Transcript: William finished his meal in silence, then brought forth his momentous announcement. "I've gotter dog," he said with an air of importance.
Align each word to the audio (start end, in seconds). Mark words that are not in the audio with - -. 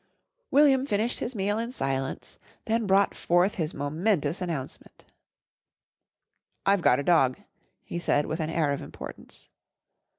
William 0.49 0.83
finished 0.87 1.19
his 1.19 1.35
meal 1.35 1.59
in 1.59 1.71
silence, 1.71 2.39
then 2.65 2.87
brought 2.87 3.13
forth 3.13 3.53
his 3.53 3.71
momentous 3.75 4.41
announcement. 4.41 5.05
"I've 6.65 6.81
gotter 6.81 7.03
dog," 7.03 7.37
he 7.83 7.99
said 7.99 8.25
with 8.25 8.39
an 8.39 8.49
air 8.49 8.71
of 8.71 8.81
importance. 8.81 9.47